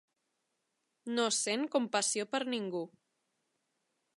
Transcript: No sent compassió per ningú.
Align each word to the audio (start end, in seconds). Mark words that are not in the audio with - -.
No 1.17 1.25
sent 1.39 1.67
compassió 1.75 2.25
per 2.33 2.41
ningú. 2.55 2.85